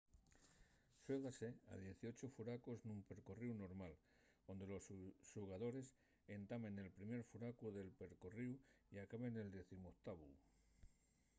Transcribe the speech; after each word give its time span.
xuégase 1.03 1.49
a 1.71 1.73
dieciocho 1.83 2.27
furacos 2.35 2.79
nun 2.87 2.99
percorríu 3.11 3.53
normal 3.63 3.93
onde 4.51 4.65
los 4.71 4.85
xugadores 5.31 5.87
entamen 6.37 6.73
nel 6.75 6.95
primer 6.97 7.21
furacu 7.29 7.65
del 7.71 7.89
percorríu 8.01 8.53
y 8.93 8.95
acaben 8.97 9.31
nel 9.35 9.53
decimoctavu 9.59 10.29